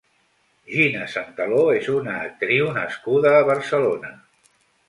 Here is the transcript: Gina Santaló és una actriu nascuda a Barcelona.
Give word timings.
Gina 0.75 1.03
Santaló 1.15 1.59
és 1.81 1.91
una 1.97 2.17
actriu 2.29 2.73
nascuda 2.81 3.37
a 3.43 3.47
Barcelona. 3.53 4.15